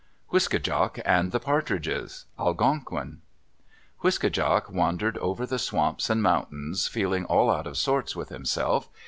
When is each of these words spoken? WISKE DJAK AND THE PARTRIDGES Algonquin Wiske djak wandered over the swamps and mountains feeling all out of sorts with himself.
WISKE 0.31 0.53
DJAK 0.59 0.99
AND 1.05 1.31
THE 1.31 1.39
PARTRIDGES 1.39 2.25
Algonquin 2.39 3.21
Wiske 4.03 4.31
djak 4.31 4.67
wandered 4.67 5.15
over 5.19 5.45
the 5.45 5.59
swamps 5.59 6.09
and 6.09 6.23
mountains 6.23 6.87
feeling 6.87 7.23
all 7.25 7.51
out 7.51 7.67
of 7.67 7.77
sorts 7.77 8.15
with 8.15 8.29
himself. 8.29 8.89